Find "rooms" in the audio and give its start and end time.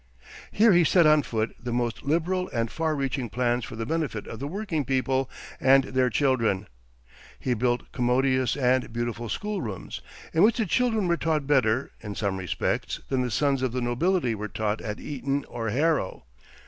9.61-10.01